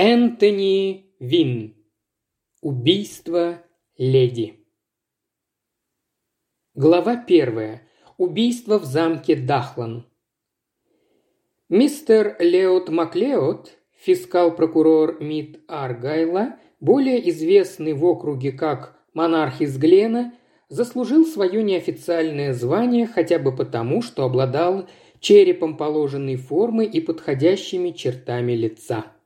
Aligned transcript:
Энтони 0.00 1.12
Вин. 1.18 1.74
Убийство 2.62 3.64
леди. 3.96 4.64
Глава 6.76 7.16
первая. 7.16 7.82
Убийство 8.16 8.78
в 8.78 8.84
замке 8.84 9.34
Дахлан. 9.34 10.06
Мистер 11.68 12.36
Леот 12.38 12.90
Маклеот, 12.90 13.76
фискал-прокурор 13.98 15.20
МИД 15.20 15.62
Аргайла, 15.66 16.60
более 16.78 17.28
известный 17.30 17.92
в 17.92 18.04
округе 18.04 18.52
как 18.52 19.02
монарх 19.14 19.60
из 19.60 19.76
Глена, 19.78 20.32
заслужил 20.68 21.26
свое 21.26 21.64
неофициальное 21.64 22.52
звание 22.52 23.08
хотя 23.08 23.40
бы 23.40 23.50
потому, 23.50 24.02
что 24.02 24.22
обладал 24.22 24.88
черепом 25.18 25.76
положенной 25.76 26.36
формы 26.36 26.84
и 26.84 27.00
подходящими 27.00 27.90
чертами 27.90 28.52
лица. 28.52 29.17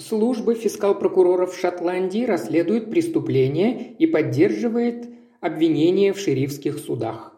Служба 0.00 0.54
фискал-прокуроров 0.54 1.54
Шотландии 1.54 2.24
расследует 2.24 2.90
преступления 2.90 3.94
и 3.98 4.06
поддерживает 4.06 5.06
обвинения 5.40 6.14
в 6.14 6.18
шерифских 6.18 6.78
судах. 6.78 7.36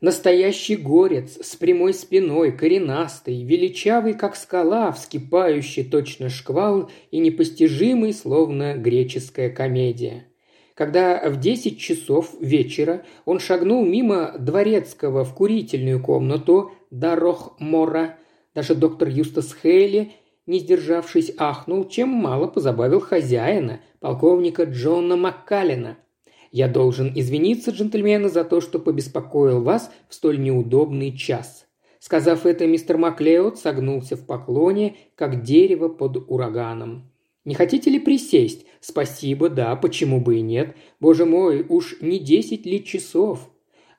Настоящий 0.00 0.76
горец 0.76 1.38
с 1.42 1.56
прямой 1.56 1.92
спиной, 1.92 2.52
коренастый, 2.52 3.42
величавый, 3.42 4.14
как 4.14 4.36
скала, 4.36 4.92
вскипающий 4.92 5.82
точно 5.82 6.30
шквал 6.30 6.88
и 7.10 7.18
непостижимый, 7.18 8.14
словно 8.14 8.74
греческая 8.74 9.50
комедия. 9.50 10.26
Когда 10.74 11.28
в 11.28 11.40
десять 11.40 11.80
часов 11.80 12.32
вечера 12.40 13.04
он 13.24 13.40
шагнул 13.40 13.84
мимо 13.84 14.36
дворецкого 14.38 15.24
в 15.24 15.34
курительную 15.34 16.00
комнату 16.00 16.70
Дарох-Мора, 16.90 18.18
даже 18.54 18.76
доктор 18.76 19.08
Юстас 19.08 19.54
Хейли, 19.60 20.12
не 20.50 20.58
сдержавшись, 20.58 21.32
ахнул, 21.38 21.88
чем 21.88 22.10
мало 22.10 22.46
позабавил 22.46 23.00
хозяина, 23.00 23.80
полковника 24.00 24.64
Джона 24.64 25.16
Маккалина– 25.16 25.96
я 26.52 26.66
должен 26.66 27.12
извиниться, 27.14 27.70
джентльмены, 27.70 28.28
за 28.28 28.42
то, 28.44 28.60
что 28.60 28.80
побеспокоил 28.80 29.62
вас 29.62 29.90
в 30.08 30.14
столь 30.14 30.40
неудобный 30.40 31.16
час». 31.16 31.66
Сказав 32.00 32.46
это, 32.46 32.66
мистер 32.66 32.96
Маклеод 32.96 33.58
согнулся 33.58 34.16
в 34.16 34.24
поклоне, 34.24 34.96
как 35.16 35.42
дерево 35.42 35.88
под 35.88 36.16
ураганом. 36.30 37.12
«Не 37.44 37.54
хотите 37.54 37.90
ли 37.90 37.98
присесть? 37.98 38.64
Спасибо, 38.80 39.50
да, 39.50 39.76
почему 39.76 40.18
бы 40.18 40.38
и 40.38 40.40
нет. 40.40 40.74
Боже 40.98 41.26
мой, 41.26 41.64
уж 41.68 42.00
не 42.00 42.18
десять 42.18 42.64
ли 42.64 42.82
часов?» 42.82 43.50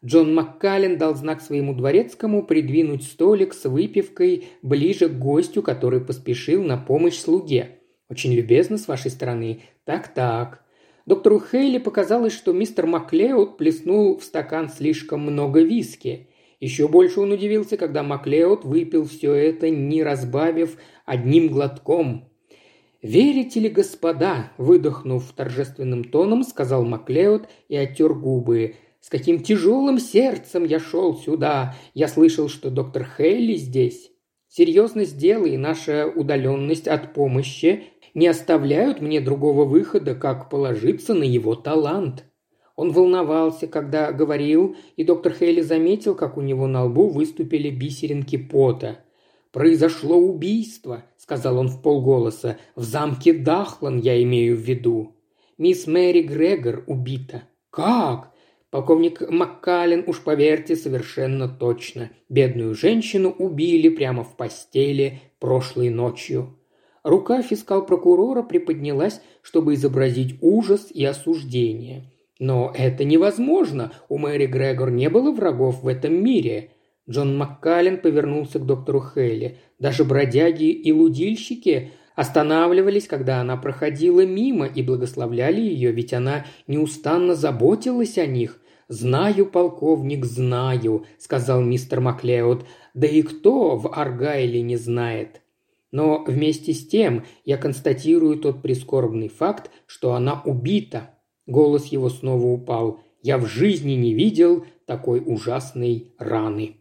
Джон 0.03 0.33
Маккален 0.33 0.97
дал 0.97 1.16
знак 1.16 1.41
своему 1.41 1.75
дворецкому 1.75 2.44
придвинуть 2.44 3.03
столик 3.03 3.53
с 3.53 3.66
выпивкой 3.66 4.45
ближе 4.61 5.09
к 5.09 5.19
гостю, 5.19 5.61
который 5.61 6.02
поспешил 6.02 6.63
на 6.63 6.77
помощь 6.77 7.19
слуге. 7.19 7.80
«Очень 8.09 8.33
любезно 8.33 8.77
с 8.77 8.88
вашей 8.88 9.11
стороны. 9.11 9.61
Так-так. 9.85 10.63
Доктору 11.05 11.39
Хейли 11.39 11.77
показалось, 11.77 12.33
что 12.33 12.53
мистер 12.53 12.85
Маклеод 12.85 13.58
плеснул 13.58 14.17
в 14.17 14.23
стакан 14.23 14.69
слишком 14.69 15.21
много 15.21 15.61
виски. 15.61 16.30
Еще 16.59 16.88
больше 16.88 17.19
он 17.21 17.31
удивился, 17.31 17.75
когда 17.75 18.03
Маклеод 18.03 18.65
выпил 18.65 19.05
все 19.05 19.33
это, 19.33 19.69
не 19.69 20.03
разбавив 20.03 20.77
одним 21.05 21.47
глотком. 21.47 22.30
«Верите 23.02 23.59
ли, 23.59 23.69
господа?»– 23.69 24.52
выдохнув 24.58 25.31
торжественным 25.31 26.03
тоном, 26.03 26.43
сказал 26.43 26.86
Маклеод 26.86 27.49
и 27.67 27.75
оттер 27.75 28.13
губы. 28.13 28.75
«С 29.02 29.09
каким 29.09 29.44
тяжелым 29.44 29.99
сердцем 29.99 30.63
я 30.63 30.80
шел 30.80 31.17
сюда! 31.17 31.75
Я 31.94 32.07
слышал, 32.07 32.47
что 32.47 32.69
доктор 32.69 33.05
Хейли 33.17 33.55
здесь. 33.55 34.11
Серьезность 34.47 35.17
дела 35.17 35.45
и 35.45 35.58
наша 35.58 36.08
удаленность 36.08 36.88
от 36.88 37.13
помощи 37.13 37.85
не 38.13 38.27
оставляют 38.27 39.02
мне 39.02 39.19
другого 39.19 39.66
выхода, 39.66 40.13
как 40.16 40.49
положиться 40.49 41.13
на 41.13 41.23
его 41.23 41.55
талант. 41.55 42.25
Он 42.75 42.91
волновался, 42.91 43.67
когда 43.67 44.11
говорил, 44.11 44.76
и 44.95 45.03
доктор 45.03 45.33
Хейли 45.33 45.61
заметил, 45.61 46.15
как 46.15 46.37
у 46.37 46.42
него 46.42 46.67
на 46.67 46.86
лбу 46.86 47.09
выступили 47.09 47.70
бисеринки 47.70 48.37
пота. 48.37 48.99
«Произошло 49.52 50.15
убийство»,— 50.15 51.05
сказал 51.17 51.58
он 51.58 51.67
в 51.67 51.81
полголоса. 51.81 52.58
«В 52.76 52.83
замке 52.83 53.33
Дахлан 53.33 53.99
я 53.99 54.21
имею 54.23 54.55
в 54.55 54.61
виду. 54.61 55.15
Мисс 55.58 55.87
Мэри 55.87 56.21
Грегор 56.21 56.83
убита». 56.87 57.43
«Как?» 57.70 58.31
Полковник 58.71 59.30
Маккален, 59.30 60.05
уж 60.08 60.21
поверьте, 60.21 60.77
совершенно 60.77 61.49
точно. 61.49 62.09
Бедную 62.30 62.73
женщину 62.73 63.30
убили 63.30 63.89
прямо 63.89 64.23
в 64.23 64.37
постели 64.37 65.20
прошлой 65.39 65.89
ночью. 65.89 66.58
Рука 67.04 67.42
фискал-прокурора 67.42 68.43
приподнялась, 68.43 69.21
чтобы 69.42 69.73
изобразить 69.73 70.37
ужас 70.42 70.87
и 70.89 71.04
осуждение. 71.04 72.14
«Но 72.39 72.71
это 72.73 73.04
невозможно. 73.04 73.92
У 74.08 74.17
Мэри 74.17 74.45
Грегор 74.45 74.89
не 74.89 75.09
было 75.09 75.32
врагов 75.32 75.83
в 75.83 75.88
этом 75.88 76.23
мире». 76.23 76.71
Джон 77.09 77.38
Маккален 77.38 77.99
повернулся 77.99 78.58
к 78.59 78.65
доктору 78.65 79.02
Хейли. 79.02 79.58
Даже 79.80 80.05
бродяги 80.05 80.71
и 80.71 80.93
лудильщики 80.93 81.92
останавливались, 82.15 83.08
когда 83.08 83.42
она 83.42 83.58
проходила 83.58 84.26
мимо 84.26 84.65
и 84.65 84.82
благословляли 84.82 85.59
ее, 85.59 85.92
ведь 85.92 86.14
она 86.14 86.45
неустанно 86.67 87.36
заботилась 87.36 88.17
о 88.17 88.26
них. 88.26 88.61
«Знаю, 88.91 89.45
полковник, 89.45 90.25
знаю»,— 90.25 91.05
сказал 91.17 91.61
мистер 91.61 92.02
Маклеод. 92.02 92.65
«Да 92.93 93.07
и 93.07 93.21
кто 93.21 93.77
в 93.77 93.87
Аргайле 93.87 94.61
не 94.61 94.75
знает?» 94.75 95.41
Но 95.91 96.25
вместе 96.25 96.73
с 96.73 96.85
тем 96.85 97.23
я 97.45 97.55
констатирую 97.55 98.37
тот 98.37 98.61
прискорбный 98.61 99.29
факт, 99.29 99.71
что 99.85 100.13
она 100.13 100.41
убита. 100.43 101.17
Голос 101.45 101.85
его 101.85 102.09
снова 102.09 102.45
упал. 102.47 102.99
Я 103.23 103.37
в 103.37 103.45
жизни 103.45 103.93
не 103.93 104.13
видел 104.13 104.65
такой 104.85 105.23
ужасной 105.25 106.13
раны. 106.17 106.75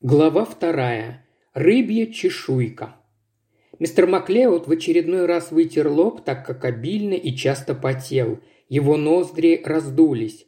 Глава 0.00 0.46
вторая. 0.46 1.26
Рыбья 1.52 2.06
чешуйка. 2.06 2.96
Мистер 3.78 4.06
Маклеод 4.06 4.66
в 4.66 4.70
очередной 4.70 5.26
раз 5.26 5.50
вытер 5.50 5.88
лоб, 5.88 6.24
так 6.24 6.46
как 6.46 6.64
обильно 6.64 7.14
и 7.14 7.36
часто 7.36 7.74
потел. 7.74 8.40
Его 8.70 8.96
ноздри 8.96 9.60
раздулись. 9.64 10.46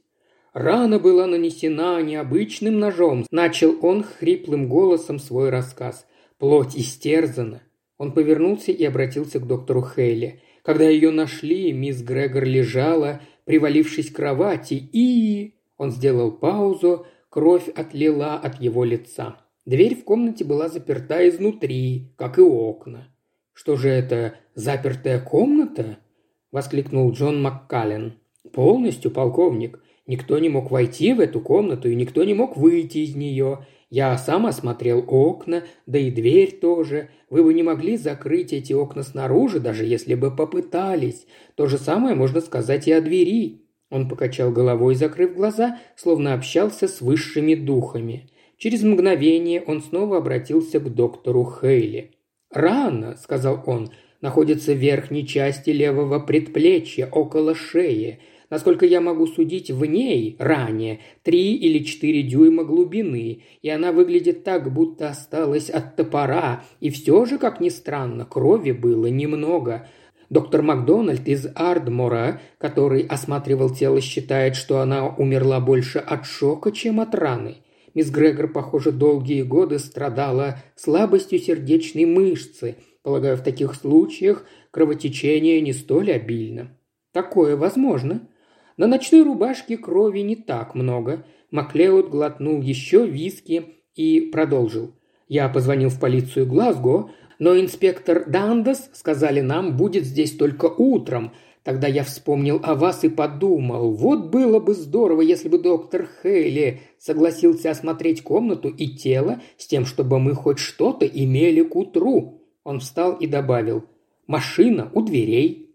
Рана 0.53 1.01
была 1.01 1.27
нанесена 1.27 2.01
необычным 2.03 2.79
ножом. 2.79 3.27
Начал 3.33 3.77
он 3.83 4.05
хриплым 4.05 4.69
голосом 4.69 5.19
свой 5.19 5.51
рассказ. 5.51 6.07
Плоть 6.39 6.77
истерзана. 6.77 7.63
Он 7.99 8.13
повернулся 8.13 8.71
и 8.71 8.85
обратился 8.85 9.41
к 9.41 9.47
доктору 9.47 9.83
Хейли. 9.83 10.41
Когда 10.63 10.89
ее 10.89 11.11
нашли, 11.11 11.73
мисс 11.73 12.01
Грегор 12.01 12.45
лежала, 12.45 13.21
привалившись 13.45 14.11
к 14.11 14.17
кровати, 14.17 14.75
и... 14.93 15.57
Он 15.77 15.91
сделал 15.91 16.31
паузу, 16.31 17.07
кровь 17.29 17.69
отлила 17.75 18.35
от 18.37 18.61
его 18.61 18.85
лица. 18.85 19.39
Дверь 19.67 19.97
в 19.97 20.05
комнате 20.05 20.45
была 20.45 20.69
заперта 20.69 21.29
изнутри, 21.29 22.13
как 22.17 22.39
и 22.39 22.43
окна. 22.43 23.09
«Что 23.53 23.77
же 23.77 23.89
это, 23.89 24.37
запертая 24.55 25.19
комната?»– 25.19 25.99
воскликнул 26.53 27.11
Джон 27.11 27.43
Маккален. 27.43 28.13
«Полностью, 28.53 29.11
полковник. 29.11 29.83
Никто 30.07 30.39
не 30.39 30.49
мог 30.49 30.71
войти 30.71 31.15
в 31.15 31.21
эту 31.21 31.41
комнату, 31.41 31.89
и 31.89 31.95
никто 31.95 32.23
не 32.25 32.35
мог 32.35 32.57
выйти 32.57 32.99
из 32.99 33.17
нее. 33.17 33.67
Я 33.89 34.17
сам 34.19 34.47
осмотрел 34.47 35.05
окна, 35.07 35.65
да 35.87 35.99
и 35.99 36.11
дверь 36.11 36.59
тоже. 36.61 37.09
Вы 37.31 37.45
бы 37.45 37.55
не 37.55 37.63
могли 37.63 37.97
закрыть 37.97 38.53
эти 38.53 38.73
окна 38.73 39.03
снаружи, 39.03 39.61
даже 39.61 39.85
если 39.85 40.15
бы 40.15 40.35
попытались. 40.35 41.27
То 41.55 41.67
же 41.67 41.79
самое 41.79 42.15
можно 42.15 42.41
сказать 42.41 42.87
и 42.87 42.93
о 42.93 43.01
двери». 43.01 43.63
Он 43.91 44.09
покачал 44.09 44.51
головой, 44.51 44.95
закрыв 44.95 45.35
глаза, 45.35 45.79
словно 45.97 46.35
общался 46.35 46.89
с 46.89 47.01
высшими 47.01 47.55
духами. 47.55 48.31
Через 48.57 48.83
мгновение 48.83 49.63
он 49.63 49.83
снова 49.83 50.19
обратился 50.19 50.81
к 50.81 50.95
доктору 50.95 51.45
Хейли. 51.45 52.13
«Рана»,— 52.51 53.17
сказал 53.23 53.63
он,— 53.67 53.91
«находится 54.23 54.73
в 54.73 54.79
верхней 54.79 55.27
части 55.27 55.69
левого 55.69 56.19
предплечья, 56.19 57.07
около 57.07 57.55
шеи. 57.55 58.21
Насколько 58.49 58.87
я 58.87 59.01
могу 59.01 59.27
судить, 59.27 59.71
в 59.71 59.85
ней 59.85 60.37
ранее 60.39 61.01
три 61.23 61.55
или 61.55 61.83
четыре 61.85 62.23
дюйма 62.23 62.65
глубины, 62.65 63.43
и 63.63 63.69
она 63.69 63.93
выглядит 63.93 64.45
так, 64.45 64.73
будто 64.73 65.09
осталась 65.09 65.71
от 65.71 65.97
топора, 65.97 66.63
и 66.81 66.91
все 66.91 67.25
же, 67.25 67.39
как 67.39 67.61
ни 67.61 67.71
странно, 67.71 68.25
крови 68.25 68.73
было 68.73 69.07
немного. 69.07 69.89
Доктор 70.29 70.63
Макдональд 70.63 71.29
из 71.29 71.47
Ардмора, 71.55 72.41
который 72.59 73.03
осматривал 73.03 73.71
тело, 73.71 74.01
считает, 74.01 74.57
что 74.57 74.81
она 74.81 75.07
умерла 75.09 75.61
больше 75.61 75.99
от 75.99 76.25
шока, 76.27 76.73
чем 76.73 77.01
от 77.01 77.15
раны. 77.15 77.57
Мисс 77.95 78.11
Грегор, 78.11 78.49
похоже, 78.49 78.93
долгие 78.93 79.43
годы 79.43 79.79
страдала 79.79 80.59
слабостью 80.75 81.39
сердечной 81.39 82.07
мышцы. 82.07 82.77
Полагаю, 83.03 83.37
в 83.37 83.43
таких 83.43 83.75
случаях 83.75 84.45
кровотечение 84.71 85.61
не 85.61 85.73
столь 85.73 86.13
обильно. 86.13 86.77
Такое 87.13 87.57
возможно. 87.57 88.29
На 88.77 88.87
ночной 88.87 89.23
рубашке 89.23 89.77
крови 89.77 90.21
не 90.21 90.37
так 90.37 90.75
много. 90.75 91.25
Маклеод 91.51 92.09
глотнул 92.09 92.63
еще 92.63 93.07
виски 93.07 93.77
и 93.95 94.21
продолжил. 94.21 94.95
Я 95.29 95.49
позвонил 95.49 95.89
в 95.89 95.99
полицию 95.99 96.47
Глазго, 96.47 97.11
Но 97.39 97.59
инспектор 97.59 98.29
Дандас, 98.29 98.89
сказали 98.93 99.41
нам, 99.41 99.77
будет 99.77 100.05
здесь 100.05 100.37
только 100.37 100.67
утром. 100.67 101.33
Тогда 101.65 101.89
я 101.89 102.05
вспомнил 102.05 102.61
о 102.63 102.75
вас 102.75 103.03
и 103.05 103.09
подумал, 103.09 103.93
вот 103.93 104.31
было 104.31 104.59
бы 104.59 104.75
здорово, 104.75 105.23
если 105.23 105.49
бы 105.49 105.59
доктор 105.59 106.09
Хейли 106.23 106.81
согласился 106.99 107.71
осмотреть 107.71 108.23
комнату 108.23 108.69
и 108.69 108.89
тело 108.89 109.41
с 109.57 109.67
тем, 109.67 109.87
чтобы 109.87 110.19
мы 110.19 110.35
хоть 110.35 110.59
что-то 110.59 111.07
имели 111.07 111.63
к 111.63 111.75
утру. 111.75 112.42
Он 112.65 112.81
встал 112.81 113.15
и 113.15 113.27
добавил, 113.27 113.85
машина 114.27 114.91
у 114.95 115.03
дверей. 115.03 115.75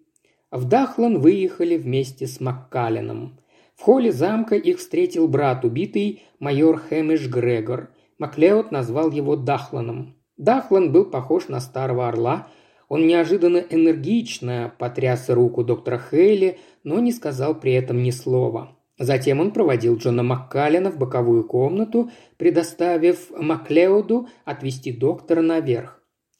В 0.51 0.65
Дахлан 0.65 1.19
выехали 1.19 1.77
вместе 1.77 2.27
с 2.27 2.39
Маккалином. 2.39 3.39
В 3.75 3.83
холле 3.83 4.11
замка 4.11 4.55
их 4.55 4.79
встретил 4.79 5.27
брат 5.27 5.65
убитый, 5.65 6.23
майор 6.39 6.77
Хэмиш 6.77 7.27
Грегор. 7.27 7.89
Маклеод 8.17 8.71
назвал 8.71 9.11
его 9.11 9.35
Дахланом. 9.35 10.15
Дахлан 10.37 10.91
был 10.91 11.05
похож 11.05 11.47
на 11.47 11.59
старого 11.59 12.07
орла. 12.07 12.47
Он 12.87 13.05
неожиданно 13.05 13.57
энергично 13.57 14.73
потряс 14.79 15.29
руку 15.29 15.63
доктора 15.63 15.99
Хейли, 15.99 16.57
но 16.83 16.99
не 16.99 17.11
сказал 17.11 17.59
при 17.59 17.73
этом 17.73 18.01
ни 18.01 18.11
слова. 18.11 18.77
Затем 18.97 19.39
он 19.39 19.51
проводил 19.51 19.97
Джона 19.97 20.23
Маккалина 20.23 20.89
в 20.89 20.97
боковую 20.97 21.43
комнату, 21.43 22.09
предоставив 22.37 23.29
Маклеоду 23.29 24.27
отвести 24.45 24.91
доктора 24.91 25.41
наверх. 25.41 25.96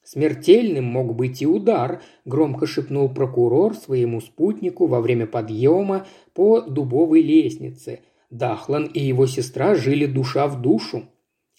«Смертельным 0.09 0.85
мог 0.85 1.15
быть 1.15 1.41
и 1.41 1.45
удар»,– 1.45 2.01
громко 2.25 2.65
шепнул 2.65 3.09
прокурор 3.09 3.75
своему 3.75 4.21
спутнику 4.21 4.87
во 4.87 5.01
время 5.01 5.27
подъема 5.27 6.07
по 6.33 6.61
дубовой 6.61 7.21
лестнице. 7.21 7.99
Дахлан 8.29 8.85
и 8.85 9.01
его 9.01 9.27
сестра 9.27 9.75
жили 9.75 10.05
душа 10.05 10.47
в 10.47 10.61
душу. 10.61 11.09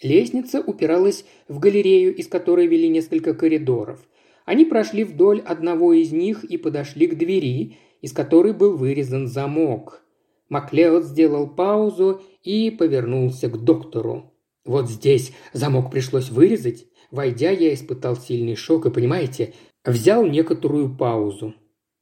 Лестница 0.00 0.62
упиралась 0.62 1.26
в 1.46 1.58
галерею, 1.58 2.16
из 2.16 2.26
которой 2.26 2.66
вели 2.68 2.88
несколько 2.88 3.34
коридоров. 3.34 4.00
Они 4.46 4.64
прошли 4.64 5.04
вдоль 5.04 5.40
одного 5.40 5.92
из 5.92 6.12
них 6.12 6.42
и 6.42 6.56
подошли 6.56 7.06
к 7.06 7.18
двери, 7.18 7.76
из 8.00 8.14
которой 8.14 8.54
был 8.54 8.78
вырезан 8.78 9.26
замок. 9.26 10.02
Маклеод 10.48 11.04
сделал 11.04 11.48
паузу 11.48 12.22
и 12.42 12.70
повернулся 12.70 13.50
к 13.50 13.62
доктору. 13.62 14.32
«Вот 14.64 14.88
здесь 14.88 15.32
замок 15.52 15.90
пришлось 15.90 16.30
вырезать. 16.30 16.86
Войдя, 17.10 17.50
я 17.50 17.72
испытал 17.72 18.16
сильный 18.16 18.55
шок 18.55 18.87
и, 18.87 18.90
понимаете, 18.90 19.55
взял 19.84 20.26
некоторую 20.26 20.94
паузу. 20.94 21.55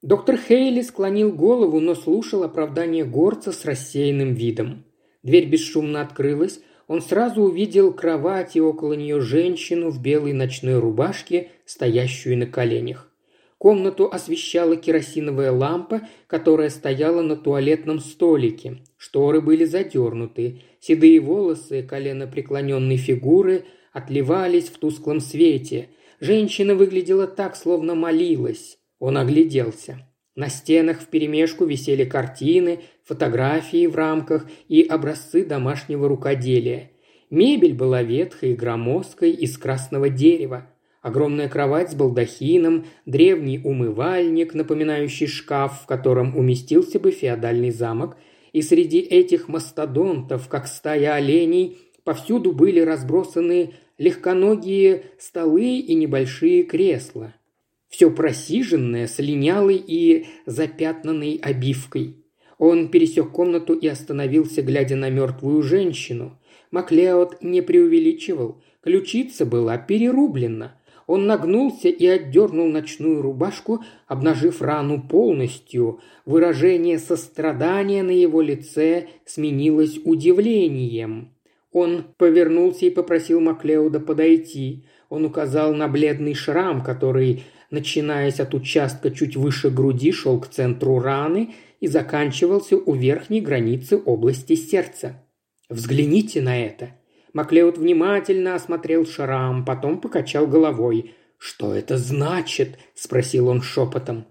Доктор 0.03 0.37
Хейли 0.37 0.83
склонил 0.83 1.33
голову, 1.33 1.81
но 1.81 1.95
слушал 1.95 2.43
оправдание 2.43 3.05
горца 3.05 3.53
с 3.53 3.65
рассеянным 3.65 4.35
видом. 4.35 4.85
Дверь 5.23 5.47
бесшумно 5.47 6.01
открылась, 6.01 6.61
он 6.87 7.03
сразу 7.03 7.43
увидел 7.43 7.93
кровать 7.93 8.55
и 8.55 8.61
около 8.61 8.93
нее 8.93 9.21
женщину 9.21 9.91
в 9.91 10.01
белой 10.01 10.33
ночной 10.33 10.79
рубашке, 10.79 11.51
стоящую 11.65 12.39
на 12.39 12.47
коленях. 12.47 13.11
Комнату 13.59 14.09
освещала 14.13 14.77
керосиновая 14.77 15.51
лампа, 15.51 16.03
которая 16.27 16.69
стояла 16.69 17.23
на 17.23 17.37
туалетном 17.37 18.01
столике. 18.01 18.83
Шторы 18.97 19.41
были 19.41 19.65
задернуты. 19.65 20.61
Седые 20.79 21.21
волосы 21.21 21.83
колено 21.83 22.27
преклоненной 22.27 22.99
фигуры 22.99 23.65
отливались 23.97 24.69
в 24.69 24.77
тусклом 24.79 25.21
свете. 25.21 25.89
Женщина 26.21 26.75
выглядела 26.75 27.27
так, 27.27 27.57
словно 27.57 27.95
молилась. 27.95 28.77
Он 28.99 29.17
огляделся. 29.17 30.07
На 30.35 30.51
стенах 30.51 31.01
вперемешку 31.01 31.65
висели 31.65 32.05
картины, 32.05 32.81
фотографии 33.05 33.87
в 33.87 33.97
рамках 33.97 34.47
и 34.69 34.83
образцы 34.83 35.47
домашнего 35.47 36.09
рукоделия. 36.09 36.91
Мебель 37.31 37.73
была 37.73 38.03
ветхой 38.03 38.53
и 38.53 38.55
громоздкой 38.55 39.31
из 39.31 39.57
красного 39.57 40.11
дерева. 40.11 40.67
Огромная 41.01 41.49
кровать 41.49 41.93
с 41.93 41.95
балдахином, 41.95 42.85
древний 43.07 43.63
умывальник, 43.65 44.53
напоминающий 44.53 45.27
шкаф, 45.27 45.85
в 45.85 45.87
котором 45.87 46.37
уместился 46.37 47.01
бы 47.01 47.13
феодальный 47.13 47.71
замок, 47.71 48.19
и 48.53 48.61
среди 48.61 48.99
этих 48.99 49.49
мастодонтов, 49.49 50.49
как 50.49 50.67
стая 50.67 51.15
оленей, 51.15 51.79
повсюду 52.05 52.53
были 52.53 52.81
разбросаны 52.81 53.73
легконогие 53.99 55.05
столы 55.19 55.79
и 55.79 55.95
небольшие 55.95 56.63
кресла– 56.65 57.35
все 57.89 58.11
просиженное, 58.11 59.07
с 59.07 59.19
линялой 59.19 59.77
и 59.77 60.27
запятнанной 60.45 61.37
обивкой. 61.43 62.17
Он 62.59 62.89
пересек 62.89 63.31
комнату 63.31 63.75
и 63.75 63.87
остановился, 63.87 64.63
глядя 64.63 64.97
на 64.97 65.11
мертвую 65.11 65.63
женщину. 65.63 66.39
Маклеод 66.71 67.43
не 67.43 67.61
преувеличивал. 67.63 68.63
Ключица 68.83 69.45
была 69.45 69.79
перерублена. 69.79 70.81
Он 71.07 71.27
нагнулся 71.27 71.89
и 71.89 72.05
отдернул 72.07 72.67
ночную 72.67 73.23
рубашку, 73.23 73.85
обнажив 74.09 74.61
рану 74.61 75.07
полностью. 75.07 76.01
Выражение 76.25 76.99
сострадания 76.99 78.03
на 78.03 78.11
его 78.11 78.41
лице 78.41 79.09
сменилось 79.25 80.01
удивлением. 80.05 81.36
Он 81.79 82.07
повернулся 82.17 82.87
и 82.87 82.91
попросил 82.91 83.39
Маклеода 83.39 84.01
подойти. 84.01 84.87
Он 85.11 85.27
указал 85.27 85.75
на 85.75 85.89
бледный 85.89 86.33
шрам, 86.33 86.83
который 86.83 87.45
начинаясь 87.71 88.41
от 88.41 88.55
участка 88.55 89.11
чуть 89.11 89.37
выше 89.37 89.69
груди, 89.69 90.11
шел 90.11 90.41
к 90.41 90.49
центру 90.49 90.99
раны 91.01 91.55
и 91.81 91.87
заканчивался 91.87 92.79
у 92.79 92.95
верхней 92.95 93.43
границы 93.43 94.01
области 94.03 94.55
сердца. 94.55 95.23
«Взгляните 95.69 96.41
на 96.41 96.59
это!» 96.59 96.93
Маклеод 97.35 97.77
внимательно 97.77 98.55
осмотрел 98.55 99.05
шрам, 99.05 99.63
потом 99.67 100.01
покачал 100.01 100.47
головой. 100.47 101.13
«Что 101.37 101.75
это 101.75 101.99
значит?»– 101.99 102.79
спросил 102.95 103.49
он 103.49 103.61
шепотом. 103.61 104.25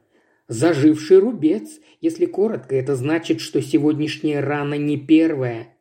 «Заживший 0.47 1.19
рубец. 1.19 1.79
Если 2.01 2.25
коротко, 2.25 2.75
это 2.75 2.95
значит, 2.95 3.39
что 3.39 3.61
сегодняшняя 3.61 4.41
рана 4.41 4.79
не 4.79 4.97
первая. 4.97 5.74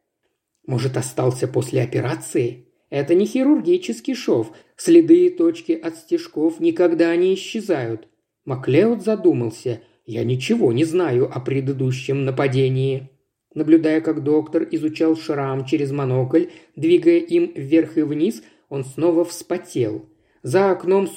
Может, 0.66 0.96
остался 0.96 1.48
после 1.48 1.82
операции?» 1.82 2.64
Это 2.94 3.16
не 3.16 3.26
хирургический 3.26 4.14
шов. 4.14 4.52
Следы 4.76 5.26
и 5.26 5.30
точки 5.30 5.72
от 5.72 5.96
стежков 5.96 6.60
никогда 6.60 7.16
не 7.16 7.34
исчезают. 7.34 8.06
Маклеод 8.44 9.02
задумался. 9.02 9.80
Я 10.06 10.22
ничего 10.22 10.72
не 10.72 10.84
знаю 10.84 11.28
о 11.28 11.40
предыдущем 11.40 12.24
нападении. 12.24 13.10
Наблюдая, 13.52 14.00
как 14.00 14.22
доктор 14.22 14.68
изучал 14.70 15.16
шрам 15.16 15.64
через 15.64 15.90
монокль, 15.90 16.46
двигая 16.76 17.18
им 17.18 17.52
вверх 17.56 17.98
и 17.98 18.02
вниз, 18.02 18.44
он 18.68 18.84
снова 18.84 19.24
вспотел. 19.24 20.08
За 20.44 20.70
окном 20.70 21.08
с 21.08 21.16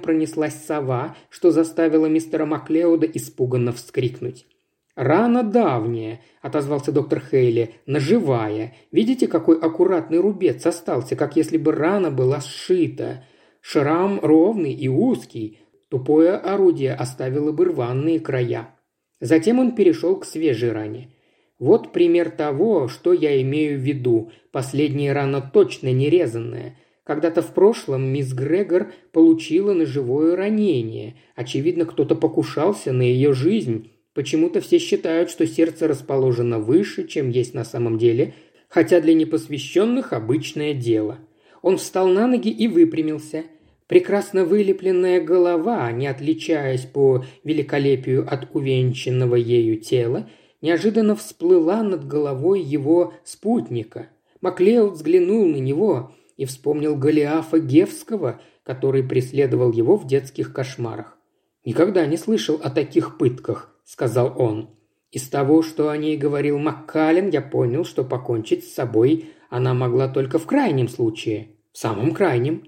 пронеслась 0.00 0.64
сова, 0.66 1.14
что 1.30 1.52
заставило 1.52 2.06
мистера 2.06 2.46
Маклеода 2.46 3.06
испуганно 3.06 3.72
вскрикнуть. 3.72 4.46
«Рана 4.94 5.42
давняя»,– 5.42 6.20
отозвался 6.42 6.92
доктор 6.92 7.20
Хейли,– 7.20 7.74
«наживая. 7.86 8.74
Видите, 8.90 9.26
какой 9.26 9.58
аккуратный 9.58 10.18
рубец 10.18 10.66
остался, 10.66 11.16
как 11.16 11.36
если 11.36 11.56
бы 11.56 11.72
рана 11.72 12.10
была 12.10 12.40
сшита. 12.40 13.24
Шрам 13.60 14.20
ровный 14.20 14.72
и 14.72 14.88
узкий. 14.88 15.60
Тупое 15.88 16.32
орудие 16.32 16.94
оставило 16.94 17.52
бы 17.52 17.66
рваные 17.66 18.20
края». 18.20 18.74
Затем 19.20 19.60
он 19.60 19.74
перешел 19.76 20.16
к 20.16 20.24
свежей 20.24 20.72
ране. 20.72 21.14
Вот 21.62 21.92
пример 21.92 22.28
того, 22.28 22.88
что 22.88 23.12
я 23.12 23.40
имею 23.40 23.78
в 23.78 23.82
виду. 23.82 24.32
Последняя 24.50 25.12
рана 25.12 25.40
точно 25.40 25.92
не 25.92 26.10
резанная. 26.10 26.76
Когда-то 27.04 27.40
в 27.40 27.54
прошлом 27.54 28.02
мисс 28.02 28.32
Грегор 28.32 28.90
получила 29.12 29.72
ножевое 29.72 30.34
ранение. 30.34 31.14
Очевидно, 31.36 31.84
кто-то 31.84 32.16
покушался 32.16 32.92
на 32.92 33.02
ее 33.02 33.32
жизнь. 33.32 33.91
Почему-то 34.14 34.60
все 34.60 34.78
считают, 34.78 35.30
что 35.30 35.46
сердце 35.46 35.88
расположено 35.88 36.58
выше, 36.58 37.06
чем 37.06 37.30
есть 37.30 37.54
на 37.54 37.64
самом 37.64 37.96
деле, 37.96 38.34
хотя 38.68 39.00
для 39.00 39.14
непосвященных 39.14 40.12
обычное 40.12 40.74
дело. 40.74 41.18
Он 41.62 41.78
встал 41.78 42.08
на 42.08 42.26
ноги 42.26 42.50
и 42.50 42.68
выпрямился. 42.68 43.44
Прекрасно 43.86 44.44
вылепленная 44.44 45.20
голова, 45.20 45.90
не 45.92 46.06
отличаясь 46.06 46.84
по 46.84 47.24
великолепию 47.44 48.26
от 48.30 48.48
увенчанного 48.54 49.36
ею 49.36 49.78
тела, 49.80 50.28
неожиданно 50.60 51.16
всплыла 51.16 51.82
над 51.82 52.06
головой 52.06 52.60
его 52.60 53.14
спутника. 53.24 54.08
Маклеод 54.40 54.94
взглянул 54.94 55.46
на 55.46 55.56
него 55.56 56.12
и 56.36 56.44
вспомнил 56.44 56.96
Голиафа 56.96 57.58
Гевского, 57.58 58.40
который 58.62 59.02
преследовал 59.02 59.72
его 59.72 59.96
в 59.96 60.06
детских 60.06 60.52
кошмарах. 60.52 61.18
Никогда 61.64 62.06
не 62.06 62.16
слышал 62.16 62.60
о 62.62 62.70
таких 62.70 63.18
пытках.– 63.18 63.68
сказал 63.84 64.34
он. 64.40 64.70
Из 65.10 65.28
того, 65.28 65.62
что 65.62 65.90
о 65.90 65.96
ней 65.96 66.16
говорил 66.16 66.58
Маккален, 66.58 67.28
я 67.28 67.42
понял, 67.42 67.84
что 67.84 68.04
покончить 68.04 68.64
с 68.64 68.74
собой 68.74 69.30
она 69.50 69.74
могла 69.74 70.08
только 70.08 70.38
в 70.38 70.46
крайнем 70.46 70.88
случае. 70.88 71.56
В 71.72 71.78
самом 71.78 72.12
крайнем. 72.12 72.64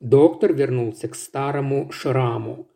Доктор 0.00 0.54
вернулся 0.54 1.08
к 1.08 1.14
старому 1.14 1.90
шраму. 1.92 2.68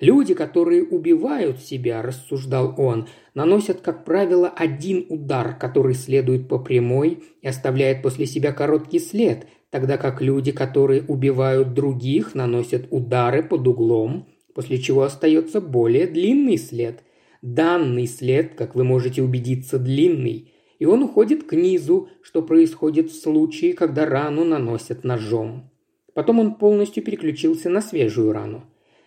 Люди, 0.00 0.32
которые 0.32 0.82
убивают 0.82 1.60
себя, 1.60 2.00
рассуждал 2.00 2.74
он, 2.78 3.06
наносят, 3.34 3.82
как 3.82 4.04
правило, 4.04 4.48
один 4.48 5.04
удар, 5.10 5.56
который 5.58 5.94
следует 5.94 6.48
по 6.48 6.58
прямой 6.58 7.22
и 7.42 7.46
оставляет 7.46 8.02
после 8.02 8.24
себя 8.24 8.52
короткий 8.52 8.98
след, 8.98 9.46
тогда 9.68 9.98
как 9.98 10.22
люди, 10.22 10.52
которые 10.52 11.02
убивают 11.02 11.74
других, 11.74 12.34
наносят 12.34 12.86
удары 12.90 13.42
под 13.42 13.68
углом, 13.68 14.26
после 14.54 14.78
чего 14.78 15.02
остается 15.02 15.60
более 15.60 16.06
длинный 16.06 16.56
след. 16.56 17.04
Данный 17.42 18.06
след, 18.06 18.54
как 18.54 18.74
вы 18.74 18.84
можете 18.84 19.22
убедиться, 19.22 19.78
длинный, 19.78 20.52
и 20.78 20.84
он 20.84 21.02
уходит 21.02 21.44
к 21.44 21.54
низу, 21.54 22.08
что 22.22 22.42
происходит 22.42 23.10
в 23.10 23.20
случае, 23.20 23.72
когда 23.72 24.04
рану 24.04 24.44
наносят 24.44 25.04
ножом. 25.04 25.70
Потом 26.14 26.38
он 26.38 26.54
полностью 26.56 27.02
переключился 27.02 27.70
на 27.70 27.80
свежую 27.80 28.32
рану. 28.32 28.64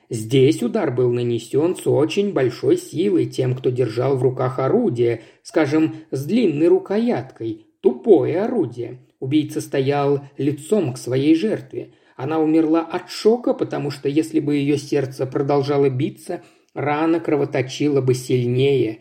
Здесь 0.10 0.62
удар 0.62 0.94
был 0.94 1.12
нанесен 1.12 1.76
с 1.76 1.88
очень 1.88 2.34
большой 2.34 2.78
силой 2.78 3.26
тем, 3.26 3.56
кто 3.56 3.70
держал 3.70 4.18
в 4.18 4.24
руках 4.24 4.60
орудие, 4.60 5.22
скажем, 5.42 5.96
с 6.12 6.26
длинной 6.26 6.68
рукояткой, 6.68 7.68
тупое 7.82 8.42
орудие. 8.44 9.00
Убийца 9.20 9.62
стоял 9.62 10.24
лицом 10.38 10.94
к 10.94 10.98
своей 10.98 11.36
жертве. 11.36 11.94
Она 12.16 12.40
умерла 12.40 12.82
от 12.82 13.10
шока, 13.10 13.54
потому 13.54 13.90
что 13.90 14.10
если 14.10 14.40
бы 14.40 14.56
ее 14.56 14.78
сердце 14.78 15.26
продолжало 15.26 15.90
биться, 15.90 16.44
рана 16.74 17.20
кровоточила 17.20 18.02
бы 18.02 18.14
сильнее. 18.14 19.00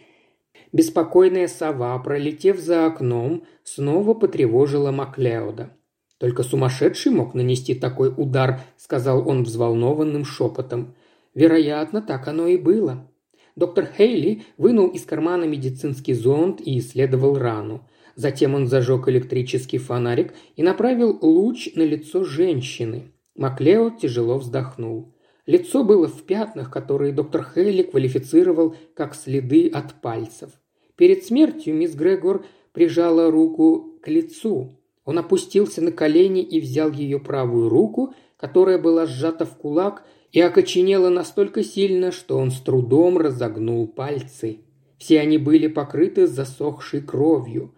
Беспокойная 0.72 1.48
сова, 1.48 1.98
пролетев 1.98 2.58
за 2.58 2.86
окном, 2.86 3.44
снова 3.62 4.14
потревожила 4.14 4.90
Маклеода. 4.90 5.70
«Только 6.18 6.44
сумасшедший 6.44 7.12
мог 7.12 7.34
нанести 7.34 7.74
такой 7.74 8.12
удар»,— 8.16 8.60
сказал 8.76 9.28
он 9.28 9.42
взволнованным 9.42 10.24
шепотом. 10.24 10.94
«Вероятно, 11.34 12.00
так 12.00 12.28
оно 12.28 12.46
и 12.46 12.56
было». 12.56 13.08
Доктор 13.56 13.86
Хейли 13.98 14.44
вынул 14.56 14.88
из 14.88 15.04
кармана 15.04 15.44
медицинский 15.44 16.14
зонд 16.14 16.60
и 16.60 16.78
исследовал 16.78 17.36
рану. 17.36 17.86
Затем 18.14 18.54
он 18.54 18.66
зажег 18.66 19.08
электрический 19.08 19.78
фонарик 19.78 20.32
и 20.56 20.62
направил 20.62 21.18
луч 21.20 21.70
на 21.74 21.82
лицо 21.82 22.24
женщины. 22.24 23.12
Маклео 23.34 23.90
тяжело 23.90 24.38
вздохнул. 24.38 25.11
Лицо 25.46 25.82
было 25.82 26.06
в 26.06 26.22
пятнах, 26.22 26.70
которые 26.70 27.12
доктор 27.12 27.44
Хейли 27.44 27.82
квалифицировал 27.82 28.76
как 28.94 29.14
следы 29.14 29.68
от 29.68 30.00
пальцев. 30.00 30.50
Перед 30.96 31.24
смертью 31.24 31.74
мисс 31.74 31.94
Грегор 31.94 32.44
прижала 32.72 33.30
руку 33.30 33.98
к 34.02 34.08
лицу. 34.08 34.78
Он 35.04 35.18
опустился 35.18 35.82
на 35.82 35.90
колени 35.90 36.42
и 36.42 36.60
взял 36.60 36.92
ее 36.92 37.18
правую 37.18 37.68
руку, 37.68 38.14
которая 38.36 38.78
была 38.78 39.06
сжата 39.06 39.44
в 39.44 39.56
кулак 39.56 40.04
и 40.30 40.40
окоченела 40.40 41.08
настолько 41.08 41.64
сильно, 41.64 42.12
что 42.12 42.38
он 42.38 42.50
с 42.52 42.60
трудом 42.60 43.18
разогнул 43.18 43.86
пальцы. 43.88 44.60
Все 44.98 45.18
они 45.20 45.38
были 45.38 45.66
покрыты 45.66 46.28
засохшей 46.28 47.02
кровью. 47.02 47.74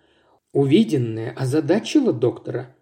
Увиденное 0.53 1.33
озадачило 1.33 2.13
доктора. 2.13 2.77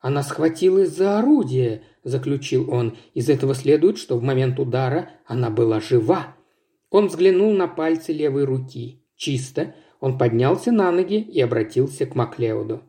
«Она 0.00 0.22
схватилась 0.22 0.90
за 0.90 1.18
орудие»,– 1.18 1.82
заключил 2.04 2.70
он. 2.72 2.96
«Из 3.14 3.28
этого 3.28 3.54
следует, 3.54 3.98
что 3.98 4.16
в 4.16 4.22
момент 4.22 4.58
удара 4.58 5.10
она 5.26 5.50
была 5.50 5.80
жива». 5.80 6.36
Он 6.90 7.08
взглянул 7.08 7.52
на 7.52 7.66
пальцы 7.66 8.12
левой 8.12 8.44
руки. 8.44 9.02
Чисто. 9.16 9.74
Он 10.00 10.18
поднялся 10.18 10.70
на 10.72 10.92
ноги 10.92 11.20
и 11.20 11.40
обратился 11.40 12.06
к 12.06 12.14
Маклеоду. 12.14 12.82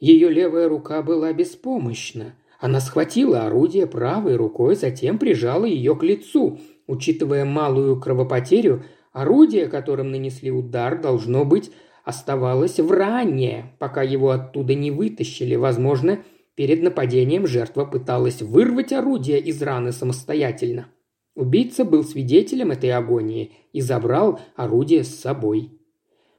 Ее 0.00 0.30
левая 0.30 0.68
рука 0.68 1.02
была 1.02 1.32
беспомощна. 1.32 2.34
Она 2.60 2.80
схватила 2.80 3.46
орудие 3.46 3.86
правой 3.86 4.36
рукой, 4.36 4.76
затем 4.76 5.18
прижала 5.18 5.64
ее 5.64 5.96
к 5.96 6.02
лицу. 6.02 6.60
Учитывая 6.86 7.44
малую 7.44 8.00
кровопотерю, 8.00 8.84
орудие, 9.12 9.66
которым 9.66 10.10
нанесли 10.10 10.50
удар, 10.50 11.00
должно 11.00 11.44
быть, 11.44 11.70
оставалось 12.04 12.78
в 12.78 12.90
ране, 12.90 13.74
пока 13.78 14.02
его 14.02 14.30
оттуда 14.30 14.74
не 14.74 14.90
вытащили. 14.90 15.56
Возможно, 15.56 16.20
перед 16.54 16.82
нападением 16.82 17.46
жертва 17.46 17.84
пыталась 17.84 18.42
вырвать 18.42 18.92
орудие 18.92 19.40
из 19.40 19.60
раны 19.62 19.92
самостоятельно. 19.92 20.88
Убийца 21.34 21.84
был 21.84 22.04
свидетелем 22.04 22.70
этой 22.70 22.92
агонии 22.92 23.52
и 23.72 23.80
забрал 23.80 24.40
орудие 24.54 25.02
с 25.02 25.14
собой. 25.14 25.72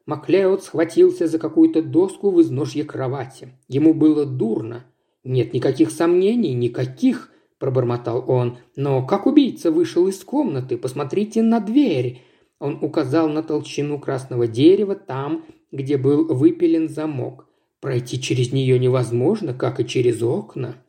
Маклеод 0.05 0.63
схватился 0.63 1.27
за 1.27 1.39
какую-то 1.39 1.81
доску 1.81 2.31
в 2.31 2.41
изножье 2.41 2.83
кровати. 2.83 3.49
Ему 3.67 3.93
было 3.93 4.25
дурно. 4.25 4.85
«Нет 5.23 5.53
никаких 5.53 5.89
сомнений, 5.89 6.53
никаких»,– 6.53 7.31
пробормотал 7.59 8.23
он. 8.27 8.59
«Но 8.75 9.05
как 9.05 9.25
убийца 9.25 9.71
вышел 9.71 10.07
из 10.07 10.23
комнаты? 10.23 10.77
Посмотрите 10.77 11.41
на 11.41 11.59
дверь». 11.59 12.21
Он 12.59 12.77
указал 12.81 13.27
на 13.27 13.43
толщину 13.43 13.99
красного 13.99 14.47
дерева 14.47 14.95
там, 14.95 15.43
где 15.71 15.97
был 15.97 16.25
выпилен 16.25 16.87
замок. 16.87 17.49
Пройти 17.85 18.19
через 18.19 18.51
нее 18.51 18.79
невозможно, 18.79 19.53
как 19.53 19.79
и 19.79 19.85
через 19.85 20.23
окна. 20.23 20.83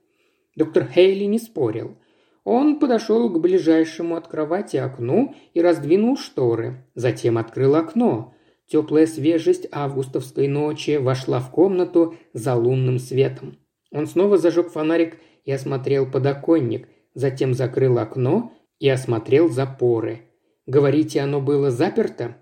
Доктор 0.56 0.86
Хейли 0.86 1.24
не 1.24 1.38
спорил. 1.38 1.98
Он 2.42 2.78
подошел 2.78 3.28
к 3.28 3.38
ближайшему 3.38 4.16
от 4.16 4.28
кровати 4.28 4.78
окну 4.78 5.34
и 5.52 5.60
раздвинул 5.60 6.16
шторы. 6.16 6.86
Затем 6.94 7.36
открыл 7.36 7.74
окно. 7.74 8.32
Теплая 8.66 9.06
свежесть 9.06 9.68
августовской 9.70 10.48
ночи 10.48 10.96
вошла 10.96 11.38
в 11.38 11.50
комнату 11.50 12.14
за 12.32 12.54
лунным 12.54 12.98
светом. 12.98 13.58
Он 13.92 14.06
снова 14.06 14.38
зажег 14.38 14.70
фонарик 14.70 15.18
и 15.44 15.52
осмотрел 15.52 16.10
подоконник, 16.10 16.88
затем 17.12 17.52
закрыл 17.52 17.98
окно 17.98 18.54
и 18.78 18.88
осмотрел 18.88 19.50
запоры. 19.50 20.22
Говорите, 20.64 21.20
оно 21.20 21.42
было 21.42 21.70
заперто? 21.70 22.38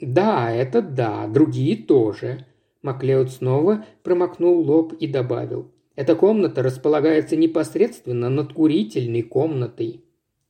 Да, 0.00 0.50
это 0.50 0.80
да, 0.80 1.26
другие 1.26 1.76
тоже. 1.76 2.46
Маклеод 2.82 3.30
снова 3.30 3.84
промокнул 4.02 4.60
лоб 4.60 4.92
и 4.94 5.06
добавил. 5.06 5.70
Эта 5.96 6.14
комната 6.14 6.62
располагается 6.62 7.36
непосредственно 7.36 8.30
над 8.30 8.52
курительной 8.52 9.22
комнатой. 9.22 10.04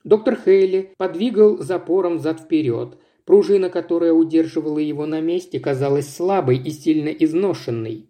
Доктор 0.05 0.39
Хейли 0.45 0.95
подвигал 0.97 1.59
запором 1.59 2.19
зад-вперед– 2.19 2.97
Пружина, 3.31 3.71
которая 3.71 4.13
удерживала 4.13 4.81
его 4.81 5.07
на 5.07 5.21
месте, 5.21 5.61
казалась 5.61 6.13
слабой 6.13 6.57
и 6.57 6.71
сильно 6.71 7.11
изношенной. 7.11 8.09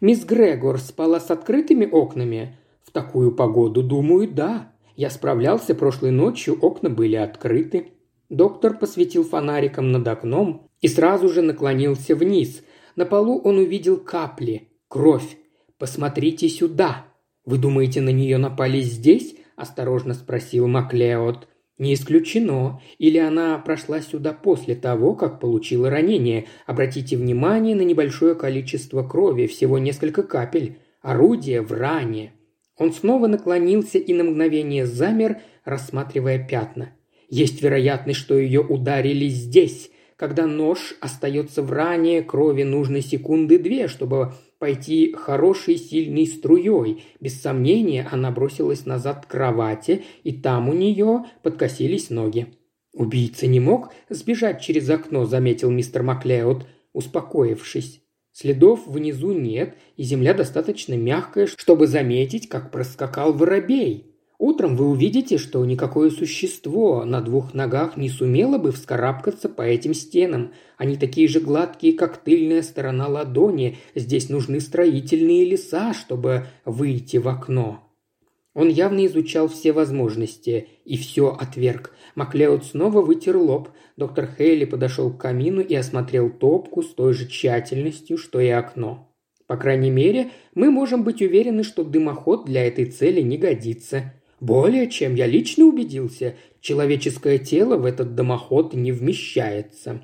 «Мисс 0.00 0.24
Грегор 0.24 0.80
спала 0.80 1.20
с 1.20 1.30
открытыми 1.30 1.86
окнами?» 1.86 2.58
«В 2.82 2.90
такую 2.90 3.30
погоду, 3.36 3.84
думаю, 3.84 4.28
да. 4.28 4.72
Я 4.96 5.10
справлялся 5.10 5.76
прошлой 5.76 6.10
ночью, 6.10 6.58
окна 6.60 6.90
были 6.90 7.14
открыты». 7.14 7.92
Доктор 8.30 8.76
посветил 8.76 9.22
фонариком 9.22 9.92
над 9.92 10.08
окном 10.08 10.66
и 10.80 10.88
сразу 10.88 11.28
же 11.28 11.40
наклонился 11.40 12.16
вниз. 12.16 12.64
На 12.96 13.06
полу 13.06 13.40
он 13.40 13.58
увидел 13.58 13.98
капли, 13.98 14.68
кровь. 14.88 15.36
«Посмотрите 15.78 16.48
сюда!» 16.48 17.06
«Вы 17.44 17.58
думаете, 17.58 18.00
на 18.00 18.10
нее 18.10 18.38
напали 18.38 18.80
здесь?»– 18.80 19.34
осторожно 19.56 20.14
спросил 20.14 20.68
Маклеод. 20.68 21.48
Не 21.78 21.94
исключено. 21.94 22.80
Или 22.98 23.18
она 23.18 23.58
прошла 23.58 24.00
сюда 24.00 24.32
после 24.32 24.76
того, 24.76 25.16
как 25.16 25.40
получила 25.40 25.90
ранение. 25.90 26.46
Обратите 26.66 27.16
внимание 27.16 27.74
на 27.74 27.82
небольшое 27.82 28.34
количество 28.34 29.02
крови, 29.02 29.46
всего 29.46 29.78
несколько 29.78 30.22
капель. 30.22 30.78
Орудие 31.00 31.62
в 31.62 31.72
ране. 31.72 32.34
Он 32.76 32.92
снова 32.92 33.26
наклонился 33.26 33.98
и 33.98 34.14
на 34.14 34.24
мгновение 34.24 34.86
замер, 34.86 35.40
рассматривая 35.64 36.46
пятна. 36.46 36.92
Есть 37.28 37.62
вероятность, 37.62 38.20
что 38.20 38.38
ее 38.38 38.60
ударили 38.60 39.26
здесь. 39.26 39.90
Когда 40.22 40.46
нож 40.46 40.94
остается 41.00 41.62
в 41.64 41.72
ране, 41.72 42.22
крови 42.22 42.62
нужны 42.62 43.00
секунды 43.00 43.58
две, 43.58 43.88
чтобы 43.88 44.34
пойти 44.60 45.12
хорошей 45.18 45.76
сильной 45.76 46.28
струей. 46.28 47.02
Без 47.18 47.42
сомнения, 47.42 48.08
она 48.08 48.30
бросилась 48.30 48.86
назад 48.86 49.26
к 49.26 49.30
кровати, 49.32 50.04
и 50.22 50.30
там 50.30 50.68
у 50.68 50.74
нее 50.74 51.24
подкосились 51.42 52.08
ноги. 52.08 52.54
«Убийца 52.92 53.48
не 53.48 53.58
мог 53.58 53.92
сбежать 54.10 54.62
через 54.62 54.88
окно»,– 54.90 55.24
заметил 55.26 55.72
мистер 55.72 56.04
Маклеод, 56.04 56.68
успокоившись. 56.92 58.00
Следов 58.30 58.86
внизу 58.86 59.32
нет, 59.32 59.74
и 59.96 60.04
земля 60.04 60.34
достаточно 60.34 60.94
мягкая, 60.94 61.48
чтобы 61.48 61.88
заметить, 61.88 62.48
как 62.48 62.70
проскакал 62.70 63.32
воробей. 63.32 64.11
Утром 64.44 64.74
вы 64.74 64.88
увидите, 64.88 65.38
что 65.38 65.64
никакое 65.64 66.10
существо 66.10 67.04
на 67.04 67.20
двух 67.20 67.54
ногах 67.54 67.96
не 67.96 68.08
сумело 68.08 68.58
бы 68.58 68.72
вскарабкаться 68.72 69.48
по 69.48 69.62
этим 69.62 69.94
стенам. 69.94 70.50
Они 70.76 70.96
такие 70.96 71.28
же 71.28 71.38
гладкие, 71.38 71.92
как 71.92 72.16
тыльная 72.16 72.62
сторона 72.62 73.06
ладони. 73.06 73.78
Здесь 73.94 74.30
нужны 74.30 74.58
строительные 74.58 75.44
леса, 75.44 75.94
чтобы 75.94 76.46
выйти 76.64 77.18
в 77.18 77.28
окно. 77.28 77.88
Он 78.52 78.68
явно 78.68 79.06
изучал 79.06 79.46
все 79.46 79.70
возможности 79.70 80.66
и 80.84 80.96
все 80.96 81.36
отверг. 81.40 81.94
Маклеод 82.16 82.64
снова 82.64 83.00
вытер 83.00 83.36
лоб. 83.36 83.68
Доктор 83.96 84.28
Хейли 84.36 84.64
подошел 84.64 85.12
к 85.12 85.20
камину 85.20 85.60
и 85.60 85.72
осмотрел 85.76 86.30
топку 86.30 86.82
с 86.82 86.92
той 86.92 87.12
же 87.12 87.28
тщательностью, 87.28 88.18
что 88.18 88.40
и 88.40 88.48
окно. 88.48 89.08
По 89.46 89.56
крайней 89.56 89.90
мере, 89.90 90.30
мы 90.56 90.72
можем 90.72 91.04
быть 91.04 91.22
уверены, 91.22 91.62
что 91.62 91.84
дымоход 91.84 92.44
для 92.44 92.66
этой 92.66 92.86
цели 92.86 93.20
не 93.20 93.38
годится. 93.38 94.14
Более 94.42 94.90
чем 94.90 95.14
я 95.14 95.28
лично 95.28 95.66
убедился, 95.66 96.34
человеческое 96.60 97.38
тело 97.38 97.76
в 97.76 97.84
этот 97.84 98.16
дымоход 98.16 98.74
не 98.74 98.90
вмещается. 98.90 100.00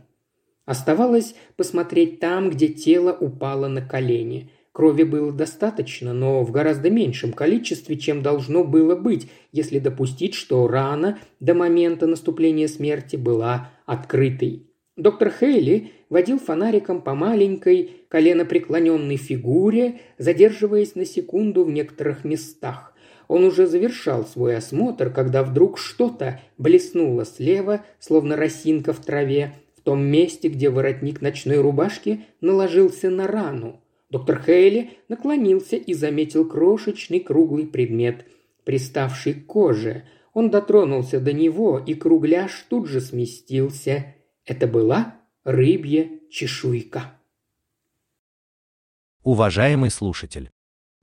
Оставалось 0.64 1.34
посмотреть 1.56 2.20
там, 2.20 2.48
где 2.48 2.68
тело 2.68 3.10
упало 3.12 3.66
на 3.66 3.82
колени. 3.82 4.52
Крови 4.70 5.02
было 5.02 5.32
достаточно, 5.32 6.12
но 6.12 6.44
в 6.44 6.52
гораздо 6.52 6.88
меньшем 6.88 7.32
количестве, 7.32 7.96
чем 7.96 8.22
должно 8.22 8.62
было 8.62 8.94
быть, 8.94 9.28
если 9.50 9.80
допустить, 9.80 10.34
что 10.34 10.68
рана 10.68 11.18
до 11.40 11.54
момента 11.54 12.06
наступления 12.06 12.68
смерти 12.68 13.16
была 13.16 13.72
открытой. 13.86 14.68
Доктор 14.96 15.32
Хейли 15.32 15.90
водил 16.10 16.38
фонариком 16.38 17.02
по 17.02 17.16
маленькой 17.16 17.90
коленопреклоненной 18.06 19.16
фигуре, 19.16 19.98
задерживаясь 20.16 20.94
на 20.94 21.04
секунду 21.04 21.64
в 21.64 21.70
некоторых 21.72 22.22
местах. 22.22 22.94
Он 23.28 23.44
уже 23.44 23.66
завершал 23.66 24.24
свой 24.24 24.56
осмотр, 24.56 25.10
когда 25.10 25.44
вдруг 25.44 25.78
что-то 25.78 26.40
блеснуло 26.56 27.26
слева, 27.26 27.84
словно 28.00 28.36
росинка 28.36 28.94
в 28.94 29.04
траве, 29.04 29.54
в 29.76 29.82
том 29.82 30.02
месте, 30.02 30.48
где 30.48 30.70
воротник 30.70 31.20
ночной 31.20 31.60
рубашки 31.60 32.24
наложился 32.40 33.10
на 33.10 33.26
рану. 33.26 33.80
Доктор 34.08 34.42
Хейли 34.42 34.96
наклонился 35.08 35.76
и 35.76 35.92
заметил 35.92 36.48
крошечный 36.48 37.20
круглый 37.20 37.66
предмет, 37.66 38.24
приставший 38.64 39.34
к 39.34 39.46
коже. 39.46 40.04
Он 40.32 40.48
дотронулся 40.50 41.20
до 41.20 41.34
него, 41.34 41.78
и 41.78 41.92
кругляш 41.92 42.64
тут 42.70 42.88
же 42.88 43.02
сместился. 43.02 44.14
Это 44.46 44.66
была 44.66 45.16
рыбья 45.44 46.08
чешуйка. 46.30 47.12
Уважаемый 49.22 49.90
слушатель, 49.90 50.50